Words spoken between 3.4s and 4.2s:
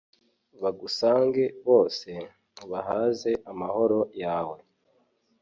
amahoro